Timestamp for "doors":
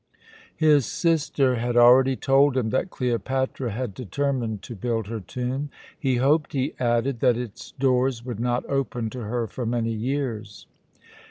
7.73-8.25